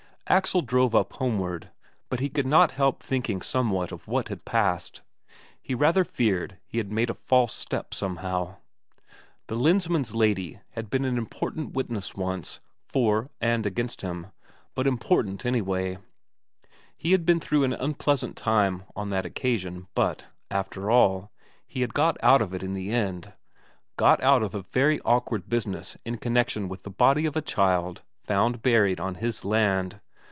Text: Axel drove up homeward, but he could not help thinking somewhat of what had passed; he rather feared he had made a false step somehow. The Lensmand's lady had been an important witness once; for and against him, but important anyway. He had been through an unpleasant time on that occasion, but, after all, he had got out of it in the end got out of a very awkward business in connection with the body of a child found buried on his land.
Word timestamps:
Axel 0.27 0.61
drove 0.61 0.95
up 0.95 1.11
homeward, 1.11 1.71
but 2.09 2.21
he 2.21 2.29
could 2.29 2.45
not 2.47 2.71
help 2.71 3.03
thinking 3.03 3.41
somewhat 3.41 3.91
of 3.91 4.07
what 4.07 4.29
had 4.29 4.45
passed; 4.45 5.01
he 5.61 5.75
rather 5.75 6.05
feared 6.05 6.57
he 6.65 6.77
had 6.77 6.89
made 6.89 7.09
a 7.09 7.13
false 7.13 7.53
step 7.53 7.93
somehow. 7.93 8.55
The 9.47 9.57
Lensmand's 9.57 10.15
lady 10.15 10.61
had 10.69 10.89
been 10.89 11.03
an 11.03 11.17
important 11.17 11.73
witness 11.73 12.15
once; 12.15 12.61
for 12.87 13.29
and 13.41 13.65
against 13.65 14.03
him, 14.03 14.27
but 14.73 14.87
important 14.87 15.45
anyway. 15.45 15.97
He 16.95 17.11
had 17.11 17.25
been 17.25 17.41
through 17.41 17.65
an 17.65 17.73
unpleasant 17.73 18.37
time 18.37 18.83
on 18.95 19.09
that 19.09 19.25
occasion, 19.25 19.87
but, 19.95 20.27
after 20.49 20.89
all, 20.89 21.29
he 21.67 21.81
had 21.81 21.93
got 21.93 22.15
out 22.23 22.41
of 22.41 22.53
it 22.53 22.63
in 22.63 22.73
the 22.73 22.91
end 22.91 23.33
got 23.97 24.23
out 24.23 24.43
of 24.43 24.55
a 24.55 24.61
very 24.61 25.01
awkward 25.01 25.49
business 25.49 25.97
in 26.05 26.15
connection 26.19 26.69
with 26.69 26.83
the 26.83 26.89
body 26.89 27.25
of 27.25 27.35
a 27.35 27.41
child 27.41 28.01
found 28.23 28.61
buried 28.61 28.97
on 28.97 29.15
his 29.15 29.43
land. 29.43 29.99